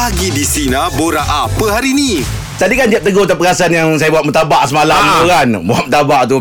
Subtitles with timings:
[0.00, 2.24] Pagi di Sina Bora apa hari ni?
[2.56, 5.12] Tadi kan Jeb tegur tak perasan yang saya buat mentabak semalam Ah.
[5.12, 5.48] tu kan.
[5.60, 6.40] Buat mentabak tu.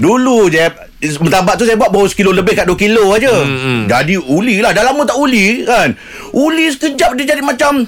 [0.00, 0.72] Dulu Jeb,
[1.20, 3.36] mentabak tu saya buat baru sekilo lebih kat 2 kilo aja.
[3.36, 4.72] Hmm, Jadi uli lah.
[4.72, 5.92] Dah lama tak uli kan.
[6.32, 7.84] Uli sekejap dia jadi macam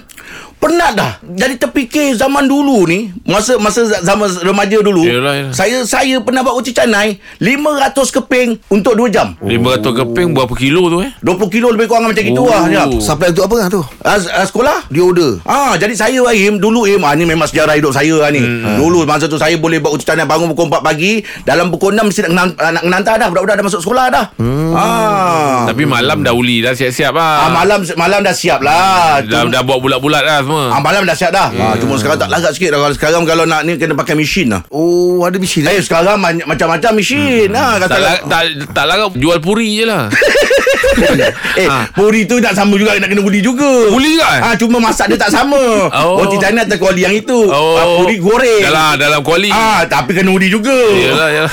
[0.58, 1.12] penat dah.
[1.22, 5.52] Jadi terfikir zaman dulu ni, masa masa zaman remaja dulu, Yelah, yelah.
[5.52, 9.38] saya saya pernah buat roti canai 500 keping untuk 2 jam.
[9.38, 11.10] 500 keping berapa kilo tu eh?
[11.20, 12.46] 20 kilo lebih kurang macam itu Oh.
[12.46, 12.98] lah Jeb.
[12.98, 13.80] Sampai untuk apa lah tu?
[14.00, 15.38] Ah, ah, sekolah Dia order.
[15.42, 18.40] Ah, jadi saya Aim dulu Aim ah, ni memang sejarah hidup saya lah ni.
[18.40, 18.76] Hmm.
[18.76, 22.20] Dulu masa tu saya boleh buat ucapan bangun pukul 4 pagi, dalam pukul 6 mesti
[22.26, 24.24] nak ah, nak menantar dah budak-budak dah masuk sekolah dah.
[24.34, 24.72] Hmm.
[24.72, 25.66] Ah.
[25.66, 27.50] Tapi malam dah uli dah siap-siap ah, lah.
[27.54, 29.20] malam malam dah siap lah.
[29.20, 30.62] dah, Cuma- dah buat bulat-bulat dah semua.
[30.70, 31.48] Ah, malam dah siap dah.
[31.48, 31.60] Hmm.
[31.62, 32.78] Ah, cuma sekarang tak larat sikit dah.
[32.80, 34.64] Kalau sekarang kalau nak ni kena pakai mesin lah.
[34.68, 35.80] Oh, ada mesin Eh eh?
[35.80, 37.46] sekarang man- macam-macam mesin.
[37.46, 37.60] Hmm.
[37.60, 40.08] Ha, kata tak, la- tak, tak larang jual puri je lah.
[41.60, 41.84] eh, Ah.
[41.90, 43.90] puri tu nak sama juga nak kena uli juga.
[43.90, 44.42] Uli juga eh?
[44.42, 45.60] Ah, cuma masak dia tak sama.
[45.92, 46.18] Oh.
[46.18, 47.36] Roti canai atas kuali yang itu.
[47.44, 47.76] Oh.
[47.76, 48.62] Ah, puri goreng.
[48.62, 49.50] Dalam, dalam kuali.
[49.50, 50.72] Ah, tapi kena udi juga.
[50.72, 51.52] Yalah, yalah.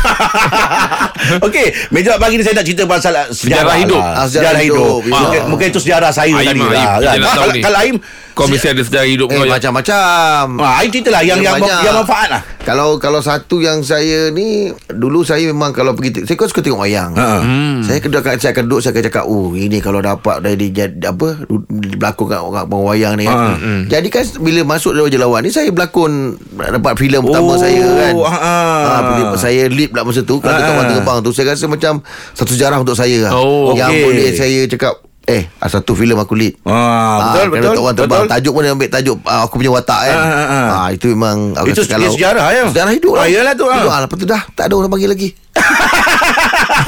[1.46, 4.00] Okey, meja pagi ni saya nak cerita pasal sejarah, Sejarah hidup.
[4.00, 4.06] Lah.
[4.06, 5.00] Ah, sejarah, sejarah hidup.
[5.02, 5.02] hidup.
[5.10, 5.20] Ah.
[5.22, 6.78] Mungkin, mungkin itu sejarah saya Aim tadi lah, lah.
[6.78, 7.02] Aim.
[7.02, 7.18] kan.
[7.18, 7.96] Tahu kalau, kalau Aim
[8.36, 9.44] Kau mesti ada sejarah hidup Eh, kau.
[9.44, 9.52] ya?
[9.56, 10.44] macam-macam.
[10.60, 11.82] Ah, Aim ceritalah yang yang, Banyak.
[11.82, 12.42] yang manfaat lah.
[12.62, 16.82] Kalau kalau satu yang saya ni dulu saya memang kalau pergi saya kan suka tengok
[16.82, 17.14] wayang.
[17.14, 17.40] Ha.
[17.40, 17.80] Hmm.
[17.80, 21.46] Saya kedua saya akan duduk saya akan cakap oh ini kalau dapat dari jadi apa
[21.46, 23.38] berlakon kat orang wayang ni kan.
[23.38, 23.56] Ha.
[23.56, 23.82] Hmm.
[23.86, 28.14] Jadi kan bila masuk dalam lawan ni saya berlakon dapat filem pertama Oh, saya kan.
[28.20, 28.58] ha, ha.
[28.84, 30.60] Ha, bila saya lead pula masa tu kalau Ha.
[30.60, 31.94] dekat Wan Terbang tu saya rasa macam
[32.34, 33.32] satu sejarah untuk saya lah.
[33.32, 34.04] Oh, yang okey.
[34.04, 36.54] boleh saya cakap eh ah, satu filem aku lead.
[36.62, 37.74] Ah, betul, Ah, betul.
[37.74, 38.32] Tok Wan Terbang betul.
[38.32, 40.68] Tajuk pun dia ambil tajuk ah, Aku punya watak kan Ah, ah, ah.
[40.70, 42.64] ah, Itu memang aku Itu rasa sejarah, ya?
[42.70, 43.74] Sejarah hidup Ah, yalah tu, ah.
[43.76, 44.00] Hidup, ah.
[44.06, 45.30] Lepas tu dah Tak ada orang panggil lagi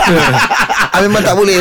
[0.09, 1.57] ah, Memang tak boleh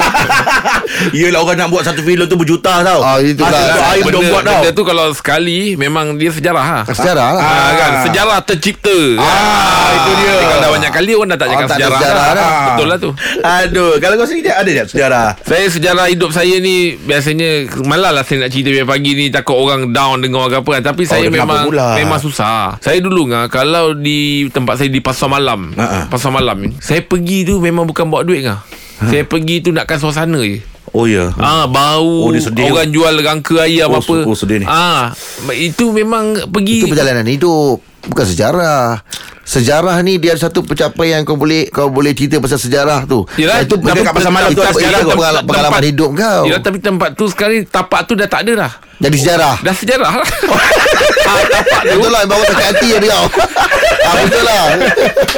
[1.12, 3.00] Yelah orang nak buat satu filem tu berjuta tau.
[3.00, 3.60] Ah, itu Ah, lah.
[3.68, 4.52] tu Aim belum buat tau.
[4.56, 6.84] benda tu kalau sekali memang dia sejarah lah.
[6.88, 8.96] Sejarah lah Ah, kan sejarah tercipta.
[9.16, 10.34] Ah, itu dia.
[10.38, 12.00] Kalau dah banyak kali orang dah tak Oh, cakap tak ada sejarah.
[12.00, 12.50] sejarah dah.
[12.66, 13.10] Betul lah tu.
[13.38, 15.26] Aduh, kalau kau sendiri ada tak sejarah?
[15.42, 17.50] Saya sejarah hidup saya ni biasanya
[17.82, 20.82] malah lah saya nak cerita biar pagi ni takut orang down dengan orang apa kan.
[20.86, 21.86] Tapi saya kenapa memang pula?
[21.94, 22.78] memang susah.
[22.78, 26.08] Saya dulu ngah kalau di tempat saya di pasar malam, Ha-ha.
[26.08, 28.60] pasar malam ni, saya pergi tu memang bukan bawa duit ngah.
[28.96, 30.60] Saya pergi tu nakkan suasana je.
[30.96, 31.28] Oh ya.
[31.36, 32.72] Ah bau Oh, dia sedih.
[32.72, 34.24] orang jual rangka ayam Oh, apa.
[34.24, 34.66] oh, sedih ni.
[34.66, 35.12] Ah
[35.52, 39.04] itu memang pergi Itu perjalanan hidup Bukan sejarah
[39.46, 43.22] Sejarah ni dia ada satu pencapaian kau boleh kau boleh cerita pasal sejarah tu.
[43.38, 45.14] Yelah, itu tapi kat pasar malam tu itu sejarah tu.
[45.14, 46.42] pengalaman, pengalaman hidup kau.
[46.50, 48.72] Yelah, tapi tempat tu sekarang tapak tu dah tak ada dah.
[48.98, 49.54] Jadi sejarah.
[49.62, 50.26] Dah sejarah lah.
[51.30, 51.94] ah, tapak tu.
[51.94, 53.24] Betul lah bawa sakit hati dia kau.
[54.10, 54.62] ah, betul lah.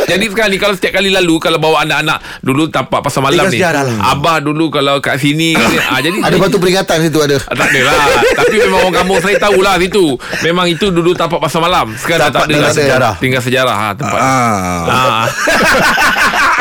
[0.05, 3.59] Jadi sekarang ni kalau setiap kali lalu kalau bawa anak-anak dulu tapak pasar malam ni.
[3.59, 3.85] lah.
[4.11, 5.55] Abah dulu kalau kat sini
[5.93, 7.37] ah jadi Ada batu peringatan situ ada.
[7.45, 7.95] Ah, tak ada lah
[8.37, 10.05] Tapi memang orang kampung saya tahulah situ
[10.41, 13.13] Memang itu dulu tapak pasar malam Sekarang dah Tapak tak ada tinggal lah sejarah.
[13.19, 14.83] Tinggal sejarah ha, tempat Ah.
[14.85, 15.25] ah.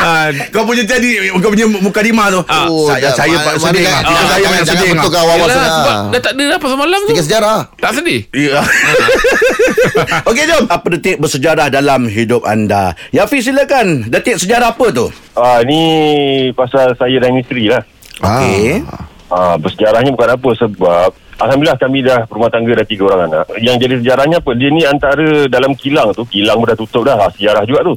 [0.00, 0.26] ah.
[0.48, 4.00] Kau punya tadi Kau punya muka lima tu oh, Saya, saya pak sedih ah.
[4.00, 5.70] jangan- Saya yang jangan sedih kau wawas Yelah, lah.
[5.74, 7.58] sebab dah tak ada lah pasar malam tu Tinggal sejarah.
[7.76, 8.60] Tak sedih Ya.
[10.28, 15.06] Okey jom Apa detik bersejarah dalam hidup anda Yafi silakan Detik sejarah apa tu
[15.38, 15.80] Ah ni
[16.54, 17.82] pasal saya dan isteri lah.
[18.18, 18.82] Okey
[19.28, 23.46] Ah bersejarahnya bukan apa sebab Alhamdulillah kami dah rumah tangga dah tiga orang anak.
[23.62, 24.50] Yang jadi sejarahnya apa?
[24.58, 27.14] Dia ni antara dalam kilang tu, kilang pun dah tutup dah.
[27.14, 27.94] Ah, sejarah juga tu.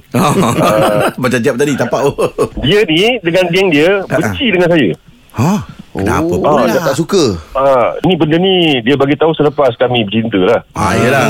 [1.25, 2.13] Macam jap tadi Tapak oh.
[2.61, 4.89] Dia ni dengan geng dia benci dengan saya.
[5.41, 5.80] Ha?
[5.91, 6.67] Kenapa Oh, pula?
[6.67, 7.35] Dia tak suka.
[7.51, 10.59] Ah ni benda ni dia bagi tahu selepas kami bercinta lah.
[10.71, 11.23] Ah, yelah.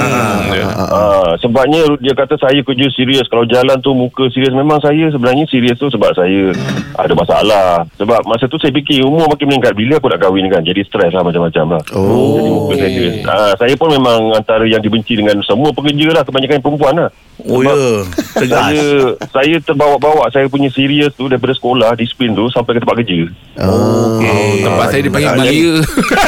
[0.71, 5.49] Ah, sebabnya dia kata saya kerja serius kalau jalan tu muka serius memang saya sebenarnya
[5.49, 6.53] serius tu sebab saya
[6.93, 7.83] ada masalah.
[7.97, 9.73] Sebab masa tu saya fikir umur makin meningkat.
[9.73, 11.81] Bila aku nak kahwin kan jadi stres lah macam-macam lah.
[11.93, 12.37] Oh.
[12.37, 16.61] jadi muka serius ah, saya pun memang antara yang dibenci dengan semua pekerja lah kebanyakan
[16.61, 17.09] perempuan lah
[17.47, 18.05] Oh ya.
[18.37, 18.59] Tegas.
[18.61, 18.85] saya
[19.33, 20.29] saya terbawa-bawa.
[20.29, 23.19] Saya punya serius tu daripada sekolah disiplin tu sampai ke tempat kerja.
[23.61, 24.21] Oh.
[24.61, 25.73] Tempat saya dia panggil beria.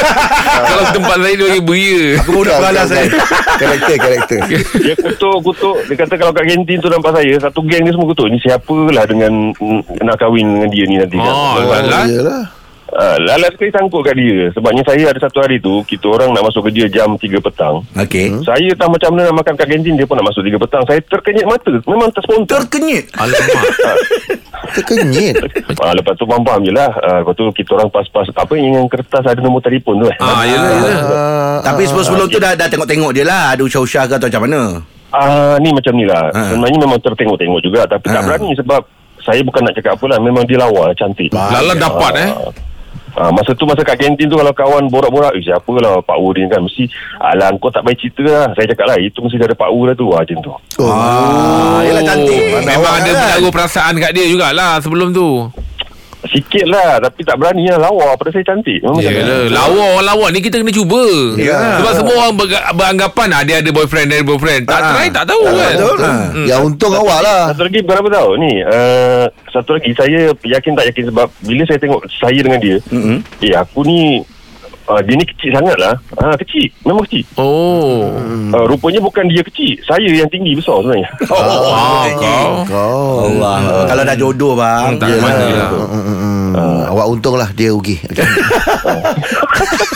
[0.64, 2.04] Kalau tempat saya dia panggil beria.
[2.22, 3.08] Aku budak peralas saya
[3.54, 4.40] Karakter, karakter.
[4.84, 5.76] dia kutuk-kutuk.
[5.86, 8.26] Dia kata kalau kat kantin tu nampak saya Satu geng ni semua kutuk.
[8.28, 9.54] Ni siapalah dengan
[10.02, 11.30] Nak kahwin dengan dia ni nanti kan?
[11.30, 12.53] Oh, Memang-
[12.94, 13.02] Yalah.
[13.04, 14.48] Ah, Lalat sekali sangkut kat dia.
[14.50, 17.82] Sebabnya saya ada satu hari tu Kita orang nak masuk kerja jam 3 petang.
[17.92, 18.38] Okey.
[18.40, 20.82] Saya tak macam mana nak makan kat kantin Dia pun nak masuk 3 petang.
[20.84, 21.74] Saya terkenyit mata.
[21.84, 22.54] Memang terspontan.
[22.60, 23.04] Terkenyit?
[23.12, 23.66] Alamak.
[24.72, 25.34] Terkenyit.
[25.76, 26.90] ah, Lepas tu faham-faham je lah.
[26.96, 28.26] Ah, Lepas tu kita orang pas-pas.
[28.30, 30.16] Apa yang kertas ada nombor telefon tu eh.
[30.18, 30.98] Ah, yelah, yelah.
[31.04, 33.44] Ah, Tapi sebelum-sebelum tu dah, dah tengok-tengok dia lah.
[33.52, 34.60] Ada usah-usah ke atau macam mana?
[35.10, 36.30] Ah, ni macam ni lah.
[36.30, 36.50] Ha.
[36.50, 37.86] Sebenarnya memang tertengok-tengok juga.
[37.86, 38.14] Tapi Ha.
[38.14, 38.80] tak berani sebab
[39.20, 40.18] saya bukan nak cakap apa lah.
[40.18, 41.30] Memang dia lawa cantik.
[41.30, 42.30] Lala dapat eh
[43.14, 46.18] Ah, Ah, masa tu masa kat kantin tu kalau kawan borak-borak, eh, siapa lah Pak
[46.18, 46.90] Wu ni kan mesti
[47.22, 48.46] alah kau tak baik cerita lah.
[48.58, 50.10] Saya cakap lah itu mesti ada Pak Wu lah tu.
[50.12, 50.52] Ah, macam tu.
[50.82, 50.90] Oh.
[50.90, 52.42] Ah, yelah cantik.
[52.66, 53.22] Memang ada kan?
[53.22, 55.46] menaruh perasaan kat dia jugalah sebelum tu.
[56.26, 58.80] Sikit lah tapi tak berani lah lawa pada saya cantik.
[58.80, 58.98] Memang.
[58.98, 61.04] Yalah, lawa orang lawa ni kita kena cuba.
[61.36, 61.78] Ya.
[61.78, 64.62] Sebab semua orang ber- beranggapan ah, dia ada boyfriend, dia ada boyfriend.
[64.64, 64.92] Tak Ah.
[64.94, 65.74] try tak tahu kan.
[65.74, 65.98] Betul.
[65.98, 66.12] Ha.
[66.30, 66.46] Hmm.
[66.46, 67.42] Yang untung awak lah.
[67.50, 71.62] Satu lagi bukan apa tahu ni uh, Satu lagi saya yakin tak yakin Sebab bila
[71.64, 73.18] saya tengok saya dengan dia Mm-mm.
[73.38, 74.18] Eh aku ni
[74.86, 78.12] uh, Dia ni kecil sangat lah ha, Kecil Memang kecil Oh.
[78.50, 82.50] uh, Rupanya bukan dia kecil Saya yang tinggi besar sebenarnya Oh, Ah, oh, kau.
[82.64, 83.14] Kau.
[83.26, 83.84] Allah.
[83.84, 84.90] Kalau dah jodoh bang.
[84.90, 85.22] Hmm, tak Yelah.
[85.22, 85.70] mana lah.
[85.70, 86.48] Hmm, hmm, hmm.
[86.94, 87.98] Awak untung lah dia rugi.
[87.98, 88.22] Okey.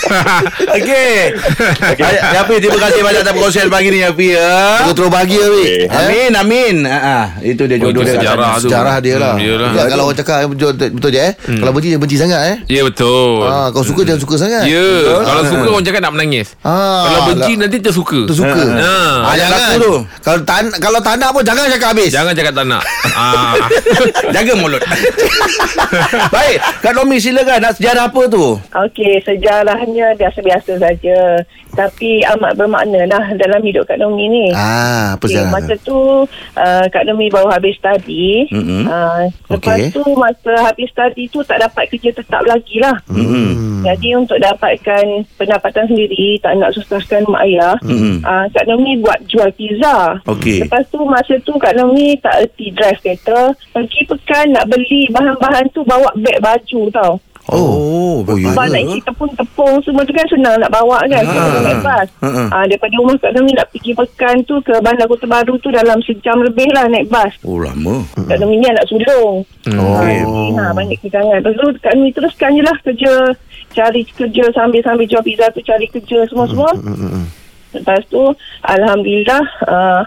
[0.79, 1.29] Okay.
[2.33, 4.81] Yapi terima kasih banyak atas perkongsian pagi ni Yapi ya.
[4.81, 5.45] Kita terus bahagia.
[5.45, 5.85] Okey.
[5.85, 5.93] Eh?
[5.93, 6.75] Amin amin.
[6.85, 7.27] Ha ah.
[7.41, 8.15] Itu dia Oh, jodoh itu dia.
[8.17, 8.67] sejarah tu.
[8.67, 9.35] Sejarah dia lah.
[9.37, 11.33] Hmm, kalau orang cakap betul, je eh.
[11.37, 12.56] Kalau benci dia benci sangat eh.
[12.69, 13.44] Ya betul.
[13.44, 14.65] Ah, kau suka jangan suka sangat.
[14.67, 14.87] Ya,
[15.21, 16.56] kalau suka orang cakap nak menangis.
[16.61, 17.61] Ah, Kalau benci lah.
[17.62, 18.21] nanti tersuka.
[18.25, 18.62] Tersuka.
[18.65, 18.97] Ha.
[19.23, 19.59] Ah, jangan.
[19.61, 19.94] laku tu.
[20.25, 22.11] Kalau tak kalau tak nak pun jangan cakap habis.
[22.11, 22.83] Jangan cakap tak nak.
[23.12, 23.55] ah.
[24.35, 24.83] Jaga mulut.
[26.29, 26.56] Baik,
[26.88, 27.61] Kak Nomi silakan.
[27.61, 28.56] Nak sejarah apa tu?
[28.73, 31.44] Okey, sejarahnya biasa-biasa saja.
[31.76, 34.46] Tapi amat bermakna lah dalam hidup Kak Nomi ni.
[34.56, 35.52] Ah, apa sejarah?
[35.52, 36.25] masa tu
[36.56, 38.49] uh, Kak Nomi baru habis study.
[38.49, 38.88] Mm-mm.
[38.88, 39.93] Uh, lepas Okey.
[39.93, 42.96] tu masa habis study tu tak dapat kerja tetap lagi lah.
[43.05, 43.84] Hmm.
[43.84, 48.25] Jadi untuk dapatkan pendapatan sendiri, tak nak susahkan mak ayah, Mm-mm.
[48.25, 50.17] uh, Kak Nomi buat jual pizza.
[50.25, 50.64] Okey.
[50.64, 53.52] Lepas tu masa tu Kak Nomi tak erti drive kereta.
[53.76, 57.19] Pergi pekan nak beli bahan-bahan tu bawa beg baju tau.
[57.49, 57.99] Oh,
[58.29, 58.53] Oh, ya.
[58.53, 61.25] Sebab nak isi tepung-tepung semua tu kan senang nak bawa kan.
[61.25, 61.33] Ha.
[61.33, 61.61] Ha.
[61.65, 62.09] naik bas.
[62.21, 62.45] Ha, ha.
[62.51, 65.97] Ha, daripada rumah Kak Nomi nak pergi pekan tu ke Bandar Kota Baru tu dalam
[66.05, 67.33] sejam lebih lah naik bas.
[67.47, 68.05] Oh, lama.
[68.27, 69.47] Kak Nomi ni anak sulung.
[69.73, 69.97] Oh.
[69.97, 71.41] Ha, ha, banyak kekangan.
[71.41, 73.13] Lepas tu Kak Nomi teruskan je lah kerja.
[73.69, 76.73] Cari kerja sambil-sambil jual pizza tu cari kerja semua-semua.
[77.69, 78.33] Lepas tu
[78.65, 80.01] Alhamdulillah uh,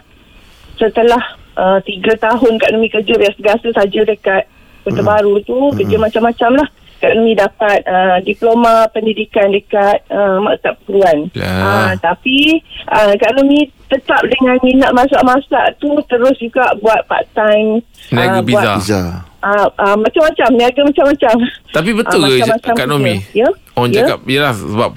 [0.82, 1.22] Setelah
[1.54, 4.50] uh, Tiga tahun Kak Nomi kerja biasa-biasa saja dekat
[4.84, 6.68] Kota Baru tu Kerja macam-macam lah
[7.02, 11.34] Kak Nomi dapat uh, diploma pendidikan dekat uh, Maktab Perguruan.
[11.34, 11.50] Lah.
[11.50, 17.82] Uh, tapi uh, Kak Nomi tetap dengan minat masak-masak tu terus juga buat part time.
[18.14, 18.72] Niaga uh, pizza.
[18.78, 19.02] Pizza.
[19.42, 21.36] Uh, uh, macam-macam, niaga macam-macam.
[21.74, 22.86] Tapi betul Ah, ke macam-macam Kak.
[22.86, 23.16] Nomi?
[23.34, 23.50] Ya.
[23.74, 23.98] Orang ya.
[24.06, 24.92] cakap Yelah sebab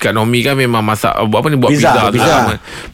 [0.00, 2.36] Kak Nomi kan memang masak Buat apa ni Buat Pizza, pizza, tu pizza.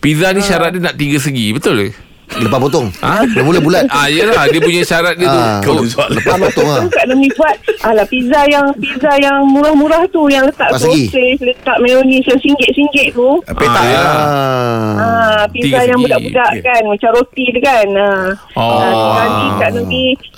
[0.03, 2.08] Pizza ni syarat dia nak tiga segi Betul ke?
[2.31, 2.87] Lepas potong.
[3.01, 3.25] Ha?
[3.39, 3.85] Mula bulat.
[3.89, 6.81] Ah, yelah Dia punya syarat dia tu Ah, oh, Lepas potong lah.
[6.81, 11.09] Tu Kak Nomi buat Alah pizza yang Pizza yang murah-murah tu Yang letak sosis
[11.39, 14.01] Letak mayonis Yang singgit-singgit tu Petak Ah, ya.
[14.01, 14.93] Ah.
[14.95, 16.63] Ah, pizza Tiga yang budak-budak Okey.
[16.63, 18.25] kan Macam roti tu kan ah.
[18.55, 18.77] Oh.
[18.77, 19.71] Ah, Sekali Kak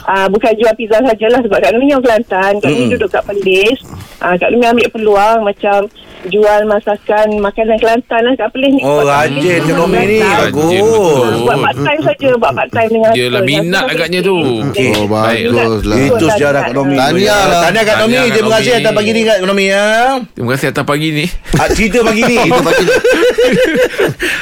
[0.03, 3.79] Ah, Bukan jual pizza sajalah Sebab Kak Nomi yang Kelantan Kak Nomi duduk kat Perlis
[4.19, 5.87] ah, Kak Nomi ambil peluang Macam
[6.23, 10.19] Jual masakan Makanan Kelantan lah Kat Perlis ni Oh, rajin Kak Nomi ni.
[10.21, 11.37] Bagus.
[11.41, 13.65] Buat part time saja Buat part time dengan Yelah, husband.
[13.65, 14.37] minat agaknya tu.
[14.67, 14.91] Okey.
[14.95, 15.43] Oh, Baik.
[15.51, 15.97] bagus lah.
[15.99, 16.97] Itu sejarah Kak Nomi.
[16.97, 17.61] Tahniah lah.
[17.65, 19.85] Tahniah Kak Kak Terima kasih atas pagi ni Kak Nomi ya.
[20.31, 21.25] Terima kasih atas pagi ni
[21.55, 22.37] Ah, cerita pagi ni.
[22.39, 22.93] Itu pagi ni.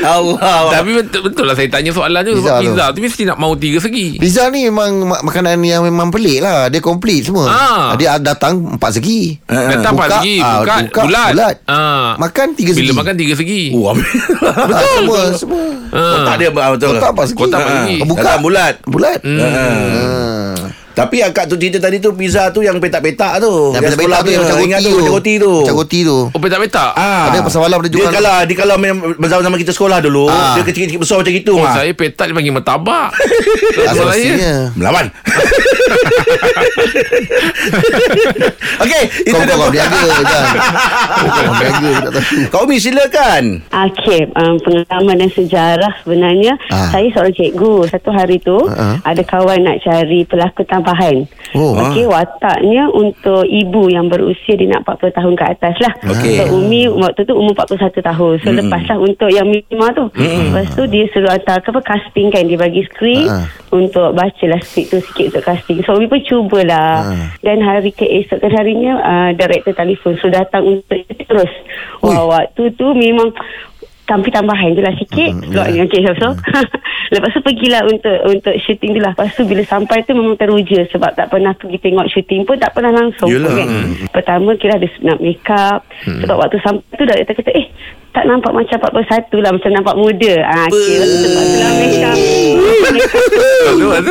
[0.01, 0.71] Allah.
[0.73, 2.63] Tapi betul, betul lah Saya tanya soalan tu Pizza Sebab tu.
[2.65, 6.45] pizza tu Mesti nak mau tiga segi Pizza ni memang mak- makanan yang memang pelik
[6.45, 6.69] lah.
[6.69, 7.49] Dia komplit semua.
[7.49, 7.97] Ah.
[7.97, 9.41] Dia datang empat segi.
[9.49, 11.57] Datang Buka, empat segi ah, Buka, buka, bulat, bulat.
[11.65, 12.11] Ah.
[12.21, 12.83] Makan tiga segi.
[12.85, 13.95] Bila makan tiga segi Oh,
[14.69, 15.65] Betul semua, semua.
[15.95, 16.13] Ah.
[16.21, 16.89] Kotak dia betul.
[16.93, 17.39] Kotak empat segi.
[17.41, 17.97] Kotak empat segi.
[18.05, 18.21] Buka.
[18.21, 18.75] Datang bulat.
[18.85, 19.19] Bulat.
[19.25, 19.41] Hmm.
[19.41, 20.48] Ah.
[20.99, 23.71] Tapi akak tu cerita tadi tu pizza tu yang petak-petak tu.
[23.71, 24.99] Yang petak-petak tu sekolah yang macam roti tu.
[24.99, 25.53] Macam roti tu.
[25.63, 26.19] Macam roti tu.
[26.29, 27.31] Oh petak-petak Ah.
[27.31, 30.55] Ada pasal malam dia Dia jual- kalau dia kalau main zaman-zaman kita sekolah dulu, Ah.
[30.55, 31.53] dia kecil-kecil besar macam itu.
[31.53, 31.73] Oh, ah.
[31.73, 33.09] saya petak dia panggil metabak.
[33.09, 34.73] Ah, Kalau saya.
[34.75, 35.07] Melawan.
[38.79, 39.49] Okey, itu Kau dia.
[39.49, 40.25] kau kau berniaga kan.
[41.11, 42.23] Kau kau berniaga tak tahu.
[42.53, 43.45] Kau Umi silakan.
[43.69, 46.91] Okey, um, pengalaman dan sejarah sebenarnya Ah.
[46.91, 47.87] saya seorang cikgu.
[47.89, 48.99] Satu hari tu Ah.
[49.03, 51.17] ada kawan nak cari pelakon tambahan.
[51.53, 51.77] Oh.
[51.77, 55.93] Okey, wataknya untuk ibu yang berusia dia nak 40 tahun ke atas lah.
[56.09, 56.35] Okey.
[56.39, 58.35] So Umi waktu tu umur 41 tahun.
[58.41, 58.59] So Hmm.
[58.59, 60.09] lepas lah untuk yang minima tu.
[60.17, 63.45] Lepas tu dia suruh hantar apa casting kan dia bagi skrip Ah.
[63.69, 65.85] untuk baca lah skrip tu sikit untuk casting.
[65.85, 67.05] So Umi pun cubalah.
[67.05, 67.29] Ah.
[67.41, 71.53] Dan hari keesokan harinya uh, director telefon suruh datang untuk terus.
[72.01, 73.35] Wah, waktu tu memang
[74.09, 76.29] tapi tambahan je lah sikit slot ni okey so, so.
[77.13, 80.89] lepas tu pergilah untuk untuk shooting tu lah lepas tu bila sampai tu memang teruja
[80.89, 83.53] sebab tak pernah pergi tengok shooting pun tak pernah langsung Yelah.
[83.53, 83.69] kan?
[84.11, 86.23] pertama kira ada nak make up Hmm.
[86.23, 87.67] sebab waktu sampai tu director kata eh
[88.19, 90.35] tak nampak macam 41 lah macam nampak muda.
[90.43, 90.99] Ah, lepas tu
[93.87, 94.03] lah.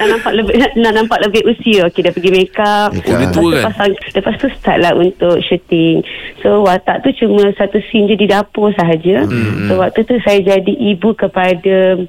[0.00, 1.84] Nak nampak lebih nak, nampak lebih usia.
[1.92, 3.20] Okey dah pergi make up Make up.
[3.20, 3.64] Dia tua kan?
[3.68, 6.00] pasang, lepas tu start lah untuk shooting.
[6.40, 9.28] So watak tu cuma satu scene je di dapur sahaja.
[9.28, 9.68] Hmm.
[9.68, 12.00] so waktu tu saya jadi ibu kepada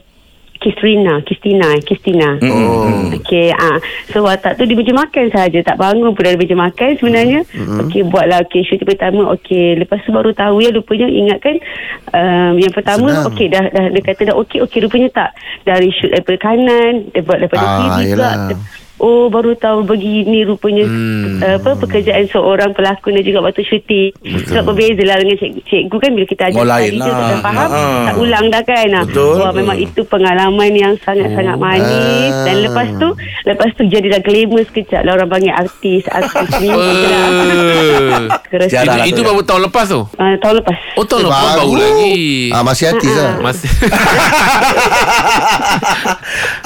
[0.65, 2.29] Kristina, Kristina, Kristina.
[2.41, 3.13] Oh.
[3.13, 3.77] Okey, ah.
[4.09, 7.45] So watak tu di meja makan saja, tak bangun pun dari meja makan sebenarnya.
[7.85, 9.29] Okey, buatlah okey shooting pertama.
[9.33, 11.61] Okey, lepas tu baru tahu ya rupanya ingatkan
[12.09, 13.29] um, yang pertama Senang.
[13.29, 15.29] okey dah dah dia kata dah okey okey rupanya tak
[15.61, 18.33] dari shoot daripada kanan, dia buat daripada Ah, kiri yelah.
[18.49, 18.84] pula.
[18.97, 21.59] Oh baru tahu begini rupanya hmm.
[21.59, 24.09] apa pekerjaan seorang pelakon dan juga waktu syuting.
[24.45, 27.05] Sebab berbeza lah dengan cikgu, cikgu kan bila kita ajar Oh, lain lah.
[27.05, 28.05] tak faham Ha.
[28.05, 28.87] tak ulang dah kan.
[28.89, 29.33] Ah, Betul.
[29.37, 32.43] Wah memang itu pengalaman yang sangat-sangat manis Ah.
[32.43, 33.07] dan lepas tu
[33.43, 36.67] lepas tu jadilah glamour sekejap lah orang panggil artis artis ni.
[36.71, 38.27] Eh.
[38.55, 39.25] Itu, lah itu tu.
[39.25, 40.01] baru tahun lepas tu.
[40.07, 40.75] uh, tahun lepas.
[40.95, 41.59] Oh tahun lepas Baru.
[41.61, 42.49] baru lagi.
[42.49, 43.31] Ah, masih artis lah.
[43.39, 43.69] Masih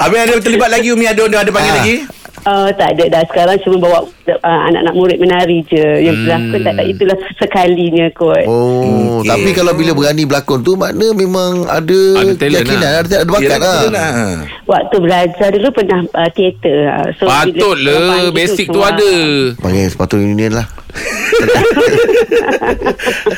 [0.00, 1.76] Habis ada terlibat lagi Umi ada ada panggil Ah.
[1.76, 1.94] lagi?
[2.42, 6.72] Uh, tak ada dah sekarang cuma bawa uh, anak-anak murid menari je yang berlakon tak
[6.72, 9.28] ada itulah sekalinya kot Oh, Okey.
[9.28, 12.92] tapi kalau bila berani berlakon tu makna memang ada Ada keyakinan, lah.
[12.98, 13.80] ada, ada bakat Yelah, lah.
[13.90, 14.32] lah.
[14.64, 18.72] waktu belajar dulu pernah uh, teater uh, so bila Patut orang lah panggil Basic tu
[18.72, 19.10] semua- ada
[19.60, 20.66] Panggil sepatu union lah.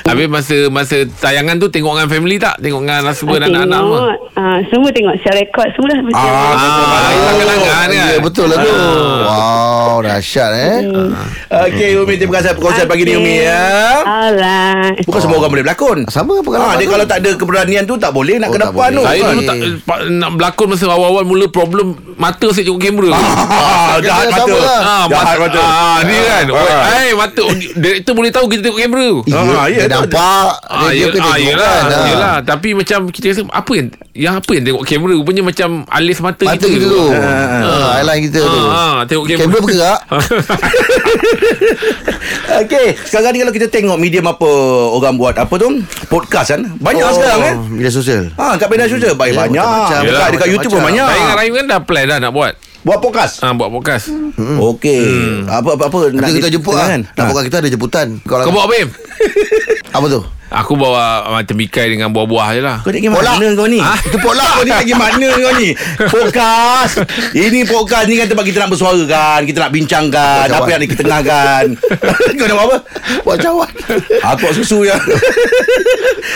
[0.04, 4.00] Habis masa Masa tayangan tu Tengok dengan family tak Tengok dengan husband Ah, Anak-anak semua
[4.32, 8.70] ah, semua tengok share rekod semua dah macam Ah, Ah, kan Ya, betul lah tu.
[8.72, 10.74] Wow, dahsyat eh.
[11.50, 13.62] Okey Umi terima kasih perkongsian pagi ni Umi ya.
[14.02, 15.98] Alright Bukan semua orang boleh berlakon.
[16.08, 16.90] Sama pengalaman Ah, dia tu.
[16.90, 18.98] kalau tak ada keberanian tu tak boleh nak Oh, ke depan tu.
[18.98, 19.04] boleh.
[19.04, 19.54] Saya dulu tak
[19.84, 24.40] pa- Nak berlakon Masa awal-awal Mula problem Mata saya tengok kamera Ah, jahat Kita mata.
[24.42, 24.80] sama lah.
[24.80, 25.42] Ah, Jahat mata.
[25.42, 25.60] mata.
[25.62, 26.44] Ah, dia kan.
[26.50, 26.82] Ah.
[26.84, 27.44] Hai, mata.
[27.74, 29.08] Director boleh tahu kita tengok kamera.
[29.28, 29.92] Ah, ya, dia tu.
[29.98, 30.50] nampak.
[30.62, 32.06] Ah, dia, kena ah, tengok yelah, kan, ah.
[32.06, 32.36] yelah.
[32.42, 36.44] Tapi macam kita rasa apa yang yang apa yang tengok kamera rupanya macam alis mata,
[36.44, 37.04] Mata kita tu.
[37.10, 37.20] Ah,
[37.62, 38.60] Ah, Eyeline kita tu.
[38.62, 39.40] Ah, ah, tengok kamera.
[39.42, 40.00] Kamera bergerak.
[42.62, 44.48] Okey, sekarang ni kalau kita tengok medium apa
[44.90, 45.68] orang buat apa tu?
[46.06, 46.62] Podcast kan.
[46.76, 47.54] Banyak Oh, sekarang kan.
[47.68, 48.30] Media sosial.
[48.34, 49.64] Ha, kat media sosial baik Ya, banyak.
[50.04, 51.02] Dekat, dekat YouTube pun banyak.
[51.02, 52.52] Saya dengan Rahim kan dah plan dah nak buat.
[52.82, 53.38] Buat podcast.
[53.40, 54.10] Ah, buat podcast.
[54.10, 54.58] Hmm.
[54.58, 55.46] Okey.
[55.46, 56.90] Apa apa apa Nanti kita jemput lah.
[56.90, 57.00] kan?
[57.06, 58.06] Nak bukan kita ada jemputan.
[58.22, 58.90] Kalau Kau bawa apa, Im?
[59.92, 60.20] Apa tu?
[60.48, 62.76] Aku bawa macam bikai dengan buah-buah je lah.
[62.80, 63.34] Kau nak pergi Polak.
[63.34, 63.76] mana kau ni?
[63.78, 65.68] Ah, Itu polak kau ni nak pergi mana kau ni?
[66.12, 66.94] Podcast.
[67.32, 69.40] Ini podcast ni kan tempat kita nak bersuara kan.
[69.44, 70.44] Kita nak bincangkan.
[70.48, 71.64] Buat Apa yang nak ketengahkan.
[72.36, 72.78] kau nak buat apa?
[73.22, 73.70] Buat cawan.
[74.26, 74.96] Aku buat susu ya.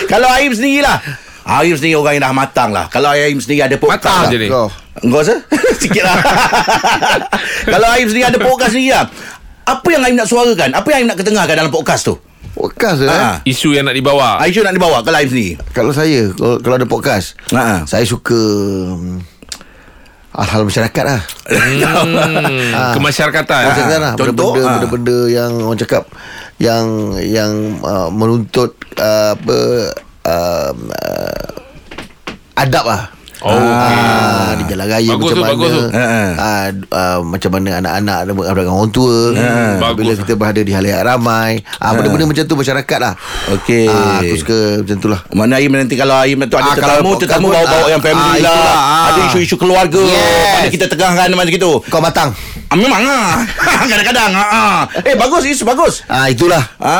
[0.07, 1.01] Kalau Aim sendirilah.
[1.47, 2.91] Aim sendiri orang yang dah matang lah.
[2.91, 4.03] Kalau Aim sendiri ada podcast.
[4.03, 4.31] Matang lah.
[4.31, 4.49] je ni.
[4.51, 4.67] Kau.
[4.99, 5.35] Kau rasa?
[5.83, 6.17] Sikit lah.
[7.73, 9.07] Kalau Aim sendiri ada podcast sendiri lah.
[9.65, 10.75] Apa yang Aim nak suarakan?
[10.75, 12.15] Apa yang Aim nak ketengahkan dalam podcast tu?
[12.51, 13.13] Podcast tu eh.
[13.13, 13.39] Ha.
[13.43, 14.41] Isu yang nak dibawa.
[14.41, 15.55] Aisyah nak dibawa kalau Aim sendiri.
[15.71, 17.85] Kalau saya kalau, kalau ada podcast, Ha.
[17.85, 19.23] saya suka hmm,
[20.33, 21.21] hal-hal masyarakat lah.
[21.47, 22.93] Hmm, Ah.
[22.93, 23.63] kemasyarakatan.
[23.67, 24.13] Masyarakat lah.
[24.15, 24.73] contoh, Benda-benda, ah.
[24.75, 26.03] benda-benda yang orang cakap
[26.57, 26.85] yang
[27.21, 29.57] yang uh, menuntut uh, apa
[30.27, 31.47] uh, uh,
[32.59, 33.16] adab lah.
[33.47, 35.83] Oh, Ah, di jalan raya Bagus macam tu, mana bagus tu.
[35.89, 36.23] Ha, ha.
[36.37, 41.01] ah, uh, macam mana anak-anak dengan orang tua Ha, Ah, bila kita berada di halayak
[41.01, 43.15] ramai ah, benda-benda macam tu masyarakat lah
[43.53, 43.87] Okey.
[43.87, 47.11] ah, aku suka macam tu lah Mana Aim nanti kalau Aim tu ada Ah, tetamu,
[47.15, 48.51] tetamu bawa-bawa ah, yang family ah, lah.
[48.53, 49.07] itulah, ah.
[49.07, 50.03] Ada isu-isu keluarga.
[50.03, 50.51] Yes.
[50.53, 51.73] Pada kita tegangkan macam itu.
[51.87, 52.31] kau matang
[52.67, 53.47] Ah, memang ah.
[53.87, 54.49] Kadang-kadang ah.
[54.51, 54.81] ah.
[55.01, 56.03] Eh bagus isu bagus.
[56.07, 56.91] ah, itulah Ah,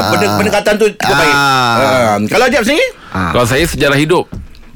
[0.00, 0.10] Ah.
[0.10, 1.18] Pendek- pendekatan tu cukup Ah.
[1.18, 1.34] baik.
[1.34, 2.16] Ah.
[2.26, 2.88] Kalau Jeb sendiri?
[3.10, 3.30] ah.
[3.30, 4.24] Kalau saya sejarah hidup.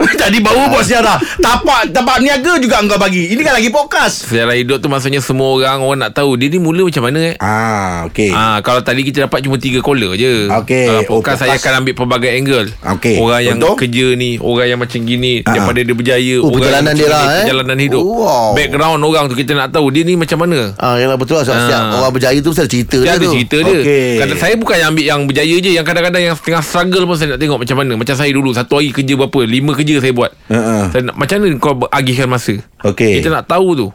[0.23, 1.19] Tadi baru buat sejarah.
[1.39, 3.29] Tapak tapak niaga juga engkau bagi.
[3.29, 4.27] Ini kan lagi podcast.
[4.27, 7.35] Sejarah hidup tu maksudnya semua orang orang nak tahu dia ni mula macam mana eh.
[7.39, 8.31] Ah, okey.
[8.31, 10.47] Ah, kalau tadi kita dapat cuma tiga caller je.
[10.49, 10.87] Okey.
[10.87, 11.65] Kalau Oh, podcast saya podcast.
[11.65, 12.69] akan ambil pelbagai angle.
[12.89, 13.17] Okey.
[13.17, 13.75] Orang yang Contoh?
[13.77, 15.53] kerja ni, orang yang macam gini, Ah.
[15.53, 17.39] daripada dia berjaya, Oh, orang perjalanan yang dia macam lah, eh.
[17.43, 18.03] perjalanan hidup.
[18.03, 18.49] Wow.
[18.53, 20.59] Background orang tu kita nak tahu dia ni macam mana.
[20.77, 21.99] Ah, yalah betul lah Ah.
[21.99, 23.33] orang berjaya tu mesti ada cerita Dia dia ada tu.
[23.33, 24.11] cerita dia Okey.
[24.19, 27.29] Kadang saya bukan yang ambil yang berjaya je Yang kadang-kadang yang tengah struggle pun Saya
[27.29, 30.31] nak tengok macam mana Macam saya dulu Satu hari kerja berapa Lima kerja saya buat
[30.47, 30.89] Ha-ha.
[30.89, 33.21] saya nak, Macam mana kau agihkan masa Okey.
[33.21, 33.89] Kita nak tahu tu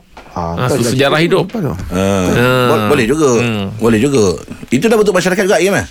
[0.69, 0.85] so lah.
[0.85, 1.49] sejarah hidup.
[1.49, 1.73] Apa tu?
[1.89, 2.29] Ah.
[2.69, 3.41] Bo- Boleh juga.
[3.41, 3.73] Hmm.
[3.75, 4.37] Boleh juga.
[4.69, 5.81] Itu dah bentuk masyarakat juga ya?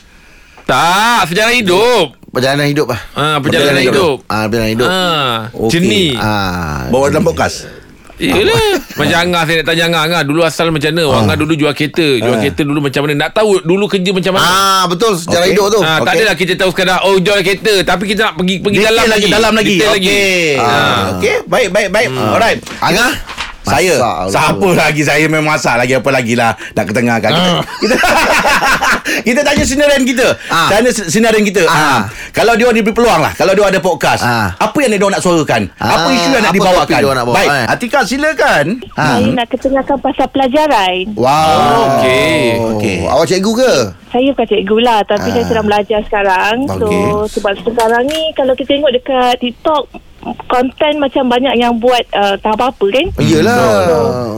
[0.63, 3.01] Tak Sejarah hidup Perjalanan hidup lah.
[3.17, 4.23] Ah, perjalanan hidup.
[4.29, 4.87] Ah, perjalanan hidup.
[4.87, 5.71] Ah, Okey.
[5.73, 6.85] Jenis Ah.
[6.87, 7.65] Bawa dalam podcast.
[8.17, 11.21] Yelah Macam Angah Saya nak tanya Angah Angah dulu asal macam mana Ah.
[11.21, 12.41] Angah dulu jual kereta Jual Ah.
[12.41, 15.53] kereta dulu macam mana Nak tahu dulu kerja macam mana Ah, betul sejarah Okey.
[15.53, 15.81] hidup tu.
[15.81, 16.17] Ah, Tak Okey.
[16.19, 19.13] adalah kita tahu sekadar Oh jual kereta Tapi kita nak pergi pergi Detail dalam lagi,
[19.13, 19.75] lagi dalam lagi.
[19.75, 20.41] Detail lagi Okey.
[20.57, 20.67] Ah.
[20.67, 21.05] Ah.
[21.13, 22.09] Okey, baik baik baik.
[22.11, 22.59] Alright.
[22.81, 23.13] Angah?
[23.61, 23.95] Saya
[24.27, 27.31] Siapa lagi Saya memang masak lagi Apa lagi lah Nak ketengahkan
[27.77, 27.97] kita
[29.23, 30.27] kita tanya sinarian kita.
[30.49, 30.69] Ah.
[30.71, 31.63] Tanya sinarian kita.
[31.67, 31.75] Ah.
[31.77, 32.01] Ah.
[32.31, 33.33] Kalau dia diberi peluang lah.
[33.35, 34.23] Kalau dia ada podcast.
[34.23, 34.53] Ah.
[34.59, 35.71] Apa yang dia nak suarakan?
[35.77, 37.01] apa Ah, isu yang nak apa dibawakan?
[37.07, 37.49] nak bawa, Baik.
[37.49, 37.65] eh?
[37.71, 38.65] Atika silakan.
[38.95, 39.05] Ha.
[39.17, 40.97] Saya nak ketengahkan pasal pelajaran.
[41.15, 42.01] Wow.
[42.01, 42.41] Okey.
[42.77, 42.97] Okey.
[43.07, 43.73] Awak cikgu ke?
[44.07, 47.37] Saya bukan cikgu lah Tapi saya sedang belajar sekarang So Okey.
[47.37, 49.83] sebab sekarang ni Kalau kita tengok dekat TikTok
[50.51, 53.87] Konten macam banyak yang buat uh, Tak apa-apa kan Yelah.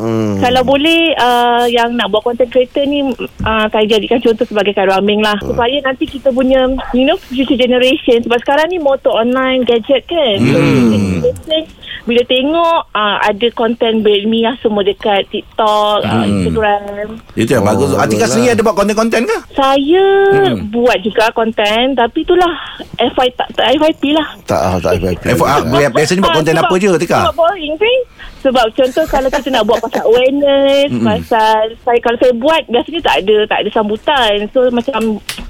[0.04, 0.36] Hmm.
[0.42, 3.00] Kalau boleh uh, Yang nak buat content creator ni
[3.44, 7.56] uh, Saya jadikan contoh sebagai Khairul Aming lah Supaya nanti kita punya You know Future
[7.56, 11.62] generation Sebab sekarang ni Motor online Gadget kan So generation
[12.08, 17.20] bila tengok uh, ada konten Belmia semua dekat TikTok, uh, Instagram.
[17.36, 17.92] Itu yang Oh, bagus.
[18.00, 18.30] Atika lah.
[18.32, 19.38] sendiri ada buat konten-konten ke?
[19.52, 20.72] Saya hmm.
[20.72, 22.48] buat juga konten tapi itulah
[22.96, 24.26] FY tak, tak FYP lah.
[24.48, 25.36] Tak, ah, tak FYP.
[25.36, 27.18] Bi- biasanya buat Ah, konten apa je, Atika?
[27.22, 27.98] Sebab boring kan?
[28.38, 33.16] Sebab contoh kalau kita nak buat pasal awareness, pasal saya kalau saya buat biasanya tak
[33.22, 34.34] ada tak ada sambutan.
[34.50, 35.00] So macam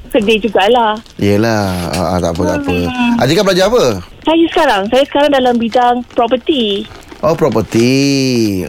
[0.09, 0.97] sedih jugalah.
[1.17, 1.69] Yelah.
[1.93, 2.77] Ah, ah, tak apa, tak apa.
[3.21, 3.85] Atika belajar apa?
[4.25, 6.85] Saya sekarang, saya sekarang dalam bidang property.
[7.21, 7.93] Oh, property.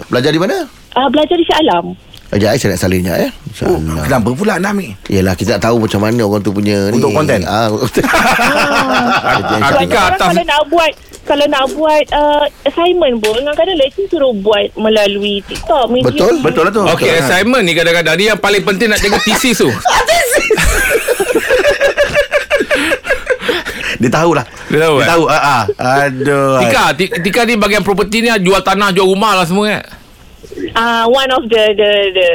[0.10, 0.68] Belajar di mana?
[0.98, 1.94] Uh, belajar di Shah Alam.
[2.30, 3.32] Sekejap, eh, saya nak salin sekejap, eh.
[3.66, 4.94] Oh, kenapa pula nak ambil?
[5.10, 7.01] Yelah, kita nak tahu macam mana orang tu punya ni.
[7.01, 7.42] Untuk konten?
[7.42, 10.92] Ah, Atika Kadang-kadang atas kalau nak buat
[11.29, 16.09] kalau nak buat uh, assignment pun kadang-kadang lecturer suruh buat melalui TikTok media.
[16.09, 16.41] Betul?
[16.41, 16.81] Betul lah tu.
[16.89, 19.69] Okey, assignment ni kadang-kadang ni yang paling penting nak jaga thesis tu.
[24.00, 24.48] Dia tahulah.
[24.71, 25.09] Dia tahu, Dia eh?
[25.12, 25.24] tahu.
[25.27, 25.63] Ah, ah.
[26.07, 26.63] Aduh.
[26.63, 29.83] Tika, Ti- Tika ni bagian properti ni jual tanah, jual rumah lah semua kan?
[30.79, 32.29] Uh, one of the the the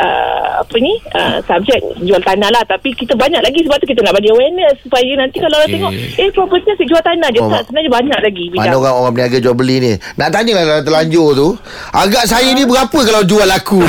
[0.00, 4.00] uh, apa ni uh, subjek jual tanah lah tapi kita banyak lagi sebab tu kita
[4.00, 5.76] nak bagi awareness supaya nanti kalau orang Okey.
[5.76, 8.96] tengok eh property asyik jual tanah je Oh, tak sebenarnya banyak lagi Mana bidang orang
[9.00, 11.48] orang berniaga jual beli ni Nak tanya lah dalam terlanjur tu
[11.88, 13.80] Agak saya ni berapa kalau jual aku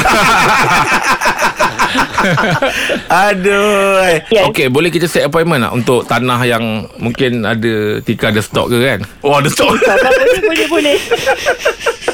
[3.11, 4.07] Aduh.
[4.31, 4.47] yes.
[4.47, 8.77] Okey, boleh kita set appointment tak untuk tanah yang mungkin ada Tika ada stok ke
[8.79, 8.99] kan?
[9.25, 9.73] Oh, ada stok.
[9.73, 10.97] boleh boleh boleh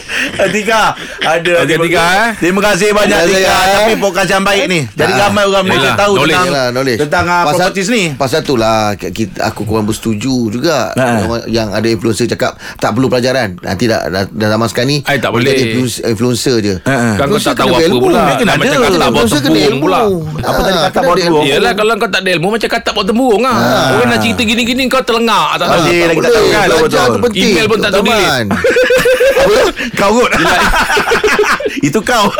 [0.49, 0.83] Tika.
[1.19, 1.55] Aduh.
[1.59, 2.29] Okey, terima- Tika, eh.
[2.37, 3.37] Terima kasih banyak Tika.
[3.47, 3.75] eh.
[3.77, 4.79] Tapi podcast yang baik ni.
[4.89, 5.19] Jadi Ah.
[5.23, 6.33] ramai orang Malaysia tahu knowledge.
[6.33, 6.99] tentang Yalah, knowledge.
[6.99, 8.03] tentang uh, properties ni.
[8.13, 11.03] Pasal tu lah kita, Aku kurang bersetuju juga Ha.
[11.19, 14.97] Orang Yang ada influencer cakap Tak perlu pelajaran Nanti dah, dah, dah zaman sekarang ni
[15.03, 15.47] Ay, tak boleh.
[15.47, 17.09] ada influencer, influencer je Ha, ha.
[17.15, 18.21] Kan kau tak tahu apa pula.
[18.25, 18.57] Macam ada.
[18.57, 19.99] kata tak bawa Influencer kena ilmu pula.
[20.39, 21.45] Apa tadi Ah, kata bawa ada tembung?
[21.45, 23.55] Yelah kalau kau tak ada ilmu Macam kata buat tembung lah
[23.93, 26.67] Orang nak cerita gini-gini Kau terlengak tak tahu lagi tak tahu kan?
[27.33, 28.49] Email pun tak tahu delete.
[30.07, 30.31] Kau kot.
[31.87, 32.31] Itu kau.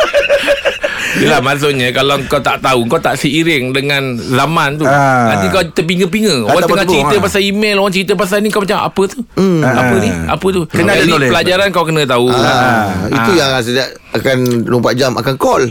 [1.18, 5.32] Yelah maksudnya Kalau kau tak tahu Kau tak seiring dengan zaman tu Ah.
[5.32, 7.22] Nanti kau terpinga-pinga Ah, Orang tak tengah cerita ah.
[7.22, 9.18] pasal email Orang cerita pasal ni Kau macam apa tu
[9.58, 9.98] Apa Ah.
[9.98, 11.28] ni Apa tu Kena ada knowledge.
[11.28, 15.62] pelajaran kau kena tahu Ah, Itu yang saya akan 24 jam akan call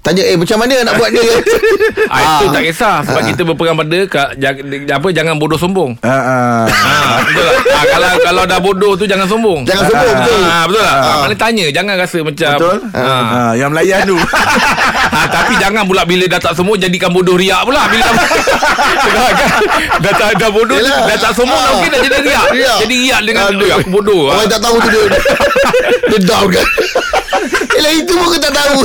[0.00, 1.22] Tanya eh macam mana nak buat ni
[2.10, 5.94] Ah, itu tak kisah sebab kita berpegang pada ka, jangan, apa jangan bodoh sombong.
[6.00, 6.60] Ah, ah.
[6.66, 6.90] Ha,
[7.22, 7.54] betul tak?
[7.70, 9.62] Ha, kalau kalau dah bodoh tu jangan sombong.
[9.62, 10.40] Jangan sombong, betul.
[10.42, 10.96] Ha, betul tak?
[10.96, 12.78] Ha, mana tanya jangan rasa macam Betul?
[12.92, 13.04] Ha.
[13.06, 14.16] Ah, yang melayan tu.
[14.18, 19.30] ha, tapi jangan pula bila dah tak sombong jadikan bodoh riak pula bila dah,
[20.02, 21.06] dah tak dah bodoh Yelah.
[21.06, 21.72] dah tak sombong dah Ah.
[21.72, 22.46] mungkin dah jadi riak.
[22.50, 22.78] Riak.
[22.80, 23.62] Jadi riak dengan Aduh.
[23.62, 24.22] "Eh, aku bodoh.
[24.28, 24.50] Orang Ha.
[24.50, 25.02] tak tahu tu dia
[26.08, 26.66] Dia down kan
[27.72, 28.76] Yelah itu pun kau tak tahu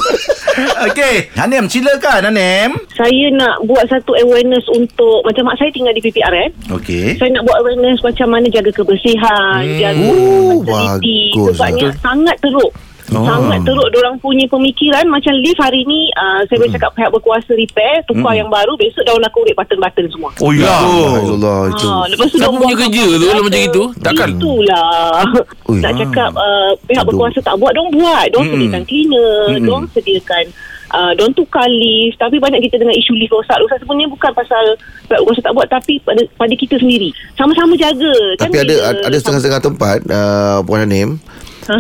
[0.86, 2.70] Okey, Hanem silakan Hanem.
[2.90, 7.16] saya nak buat satu awareness untuk macam mak saya tinggal di PPR eh Okey.
[7.16, 9.78] saya nak buat awareness macam mana jaga kebersihan, hmm.
[9.78, 11.54] jaga Oh, facility bagus.
[11.54, 12.72] sebabnya sangat teruk.
[13.14, 13.22] Oh.
[13.22, 17.54] Sangat teruk orang punya pemikiran macam lift hari ni uh, saya boleh cakap pihak berkuasa
[17.54, 20.34] repair tukar yang baru besok daun aku urip button-button semua.
[20.42, 20.74] Oh ya.
[21.22, 23.84] Allah itu Ha, lepas tu Siapa punya kerja tu kalau macam itu?
[24.02, 24.30] Takkan?
[24.34, 25.22] Itulah.
[25.70, 25.86] Ui.
[25.86, 27.14] Nak cakap uh, pihak Aduh.
[27.14, 28.26] berkuasa tak buat, dong buat.
[28.34, 30.46] Dong sediakan cleaner, dong sediakan
[30.90, 32.18] uh, dong tukar lift.
[32.18, 33.62] Tapi banyak kita dengan isu lift rosak.
[33.62, 34.64] Rosak sebenarnya bukan pasal
[35.06, 37.14] pihak berkuasa tak buat tapi pada pada kita sendiri.
[37.38, 38.14] Sama-sama jaga.
[38.42, 41.22] Kan Tapi ada bila- ada setengah-setengah tempat uh, Puan Hanim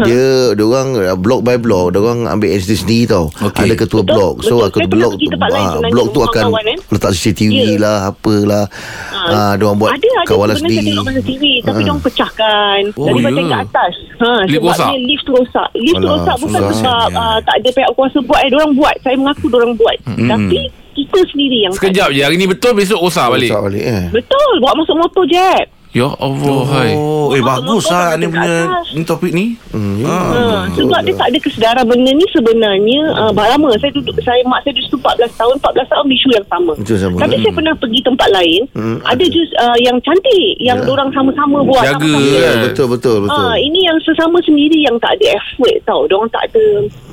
[0.02, 3.62] dia dia orang uh, block by block dia orang ambil inisiatif sendiri tau Okey.
[3.62, 4.67] ada ketua Betul, blok so betul.
[4.67, 5.13] ketua Saya blok
[5.45, 6.78] lain ah, blok tu akan kawan, eh.
[6.88, 7.78] letak CCTV Ya.
[7.78, 8.65] lah apalah
[9.13, 11.80] ah dia orang buat ada ada kawalan sendiri tengok masa TV tapi Ah.
[11.80, 13.24] dia orang pecahkan Oh, jadi ya.
[13.24, 14.78] macam kat atas ha Lift rosak?
[14.80, 16.74] sebabnya lift tu rosak lift tu Alah, rosak bukan susah.
[16.76, 17.19] sebab Ya.
[17.21, 20.60] uh, tak ada pihak kuasa buat eh orang buat saya mengaku orang buat tapi
[20.95, 23.52] kita sendiri yang tak Sekejap je hari ni betul besok rosak balik.
[23.52, 25.52] Rosak balik eh Betul Bawa masuk motor je
[25.96, 26.92] Ya Allah hai.
[26.92, 28.56] Oh, eh bagus motor lah ni punya
[28.92, 29.56] ni topik ni.
[29.72, 30.12] Hmm, ya.
[30.12, 34.60] Ha, sebab dia tak ada kesedaran benda ni sebenarnya uh, lama saya duduk saya mak
[34.62, 36.72] saya duduk 14 tahun 14 tahun isu yang sama.
[36.76, 37.16] Sama.
[37.16, 40.92] Tapi saya pernah pergi tempat lain Hmm, ada jus uh, yang cantik yang Ya.
[40.92, 42.36] orang sama-sama buat Jaga, sama-sama.
[42.36, 43.40] Ya, betul betul betul.
[43.40, 46.04] Ah, ini yang sesama sendiri yang tak ada effort tau.
[46.06, 46.64] Diorang tak ada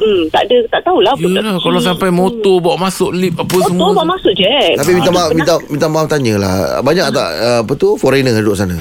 [0.03, 3.95] hmm, tak ada tak tahulah Yalah kalau sampai motor bawa masuk lift apa motor semua.
[3.95, 4.51] bawa masuk je.
[4.75, 6.83] Tapi minta maaf minta minta maaf tanyalah.
[6.83, 8.72] Banyak tak uh, apa tu foreigner duduk sana?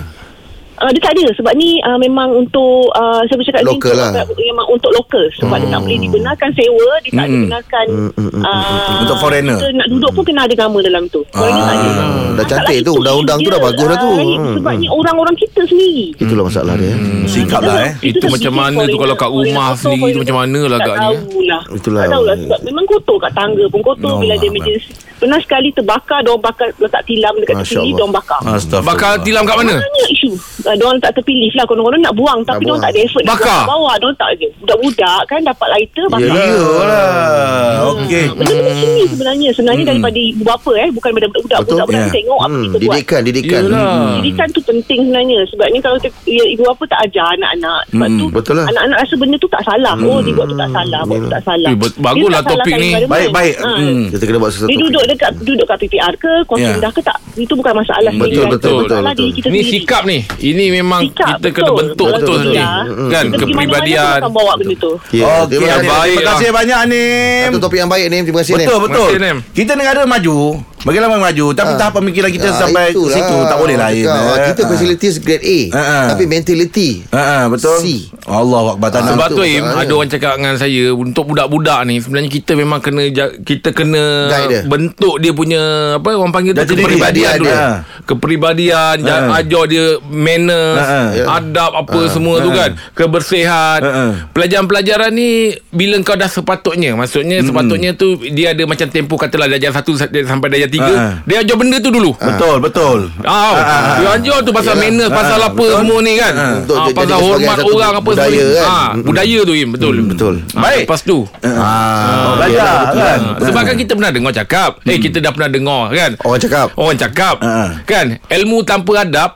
[0.73, 4.25] Uh, dia tak ada sebab ni uh, memang untuk uh, saya bercakap ni Lokal lah.
[4.25, 7.33] memang untuk lokal sebab dia tak boleh dibenarkan sewa dia tak Hmm.
[7.37, 9.57] dibenarkan Hmm, hmm, hmm, uh, Untuk foreigner.
[9.61, 12.73] kita nak duduk pun kena ada nama dalam tu foreigner tak ada Ah, dah cantik
[12.73, 12.81] tu.
[12.81, 14.09] itu Undang-undang tu dia, dah bagus dah tu.
[14.09, 16.93] uh, Hmm, sebabnya orang-orang kita sendiri Itulah masalah dia.
[16.95, 17.91] Hmm, sikap lah eh.
[18.01, 20.85] Itu dah macam mana tu kalau kat rumah foreigner, sendiri tu macam mana lah tak
[20.89, 21.09] agaknya?
[21.13, 22.01] tahulah Itulah.
[22.01, 24.49] tak tahulah sebab memang kotor kat tangga pun kotor bila Akbar.
[24.49, 24.89] emergency
[25.21, 27.93] pernah sekali terbakar diorang bakar letak tilam dekat Masya tepi Allah.
[27.93, 28.83] diorang bakar Astagfirullah.
[28.87, 29.75] Bakal tilam kat mana?
[29.77, 30.29] banyak isu
[30.63, 32.81] uh, Diorang letak tepi lift lah Konon-konon nak buang Tapi diorang buang.
[32.81, 33.45] tak ada effort nak Bakar?
[33.45, 36.45] buang kat bawah Diorang tak ada Budak-budak kan Dapat lighter bakar Yelah.
[36.51, 37.91] Iyalah.
[37.93, 38.25] Okey.
[38.31, 41.71] Benda-benda sini sebenarnya Sebenarnya daripada ibu bapa eh Bukan daripada budak-budak Betul.
[41.71, 42.09] Budak-budak Ya.
[42.11, 43.61] tengok apa Hmm, kita buat didikan didikan.
[43.63, 44.01] Yelah.
[44.17, 48.25] Didikan tu penting sebenarnya Sebabnya kalau ya, ibu bapa tak ajar anak-anak Sebab Hmm, tu
[48.27, 48.65] betul lah.
[48.67, 51.41] Anak-anak rasa benda tu tak salah Oh dia buat tu tak salah Buat tu tak
[51.43, 52.89] salah Eh, Dia baguslah topik ni.
[52.89, 53.11] environment.
[53.11, 53.53] Baik baik.
[53.57, 53.69] Ha.
[53.71, 54.03] Hmm.
[54.09, 54.69] Kita kena buat sesuatu.
[54.69, 56.71] Dia duduk dekat Duduk kat PPR ke Kos Ya.
[56.71, 59.23] rendah ke tak Itu bukan masalah Betul, betul, betul, Masalah betul.
[59.23, 59.71] diri kita Ni sendiri.
[59.73, 60.17] sikap ni.
[60.41, 61.77] Ini memang Sikap, kita kena betul.
[61.77, 62.47] bentuk Betul, betul betul.
[62.47, 62.57] ni.
[62.57, 62.69] Ya.
[63.09, 64.19] Kan Kita pergi mana-mana kepribadian.
[64.31, 65.89] bawa benda tu Okey, terima kasih.
[65.89, 67.47] baik terima kasih banyak Anim.
[67.47, 68.17] Satu topik yang baik ni.
[68.21, 68.85] Terima kasih Betul, Nim.
[68.85, 69.09] betul.
[69.17, 69.37] Nim.
[69.51, 70.37] Kita negara maju,
[70.81, 71.77] bagi lama maju, tapi Ah.
[71.77, 73.13] tahap pemikiran kita Ah, sampai itulah.
[73.13, 74.05] situ tak boleh lain.
[74.05, 74.67] Ah, Kita Ah.
[74.67, 75.59] facilities grade A.
[75.71, 76.07] Ah.
[76.09, 77.05] Tapi mentality.
[77.09, 77.77] Ha ah, betul.
[77.79, 78.09] C.
[78.23, 79.01] Allah Akbar nak.
[79.07, 79.65] Sebab Betul, tu Im.
[79.65, 83.01] Ada orang cakap dengan saya Untuk budak-budak ni Sebenarnya kita memang kena
[83.41, 84.61] Kita kena Guide dia.
[84.63, 85.61] Bentuk dia punya
[85.97, 86.61] Apa orang panggil tu.
[86.63, 87.65] Kepribadian Dia dulu ada.
[88.05, 89.41] Kepribadian ja- Ha.
[89.41, 91.33] Ajar dia Manners Ha, ha.
[91.35, 94.05] Adab apa semua tu kan Kebersihan Ha, ha.
[94.31, 95.29] Pelajaran-pelajaran ni
[95.67, 100.47] Bila kau dah sepatutnya Maksudnya sepatutnya tu Dia ada macam tempoh Katalah darjah 1 Sampai
[100.47, 101.07] darjah 3 Ha, ha.
[101.21, 102.99] Dia ajar benda tu dulu Betul, betul.
[103.21, 104.81] Ah, Ah, dia ajar tu pasal Yalah.
[104.81, 105.77] manners, pasal Ah, apa betul.
[105.77, 106.33] semua ni kan.
[106.33, 106.53] Ah.
[106.57, 108.47] Untuk jadi pasal hormat orang apa budaya semua.
[108.47, 108.55] ni.
[108.55, 108.69] kan.
[108.71, 109.95] Ah, budaya tu Im, betul.
[110.05, 110.33] betul.
[110.49, 110.83] Ah, Baik.
[110.83, 111.17] Lepas tu.
[111.43, 113.19] Ah, belajar kan.
[113.21, 114.71] Ah, sebab kan kita pernah dengar cakap.
[114.83, 116.11] Eh kita dah pernah dengar kan.
[116.21, 116.67] Orang cakap.
[116.73, 117.69] Orang cakap Ah.
[117.83, 119.31] kan ilmu tanpa adab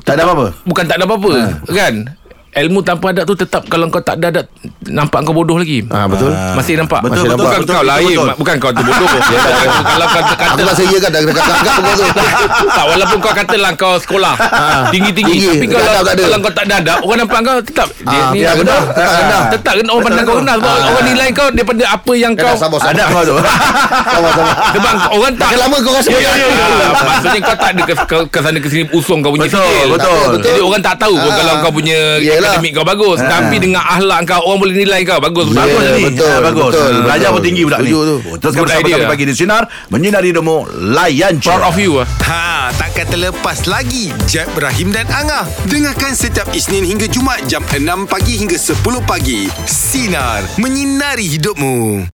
[0.00, 0.52] tak ada apa-apa.
[0.62, 1.32] bukan tak ada apa-apa
[1.66, 1.94] kan.
[2.54, 4.46] Ilmu tanpa adab tu tetap kalau kau tak ada adab
[4.86, 5.82] nampak kau bodoh lagi.
[5.88, 6.30] Ah, betul.
[6.54, 7.02] Masih nampak.
[7.02, 8.28] Betul, Masih betul, bukan betul, kau betul, lain, betul.
[8.36, 9.08] bukan kau tu bodoh.
[9.90, 12.06] kalau kau kata Aku tak saya kan dah dekat kakak pun tu.
[12.64, 14.34] tak walaupun kau katalah kau sekolah
[14.88, 15.50] tinggi-tinggi Tinggi.
[15.50, 18.38] tapi kalau Adab kalau kau tak ada adab orang nampak kau tetap dia Ah, ni
[18.38, 19.42] dia apa rendah, dah?
[19.50, 22.56] tetap kena orang pandang kau rendah sebab orang nilai kau daripada apa yang kau Kau
[22.56, 22.90] sama sama.
[22.92, 23.36] Ada kau tu.
[24.04, 24.52] Sama-sama.
[24.70, 26.88] sebab orang tak lama kau rasa Ya, ya, ya, ya.
[26.94, 27.82] Maksudnya kau tak ada
[28.24, 30.22] ke, sana ke sini usung kau punya Betul, betul.
[30.40, 31.34] Jadi orang tak tahu Ah.
[31.34, 31.98] kalau kau punya.
[32.46, 33.18] Akademik kau bagus.
[33.18, 35.48] Tapi dengan akhlak kau orang boleh nilai kau bagus.
[35.48, 36.02] Ya, Bagus ni.
[36.06, 36.70] betul, Ah, bagus.
[36.70, 37.34] betul, Belajar betul.
[37.34, 37.90] pun tinggi budak ni.
[37.90, 38.16] Tu.
[38.44, 38.94] Good bersama idea.
[38.94, 41.34] kami pagi di sinar menyinari demo layan.
[41.38, 42.06] Proud of you ah.
[42.22, 45.44] Ha, takkan terlepas lagi Jeb, Ibrahim dan Angah.
[45.64, 49.48] Dengarkan setiap Isnin hingga Jumaat jam 6 pagi hingga 10 pagi.
[49.64, 52.08] Sinar, menyinari hidupmu.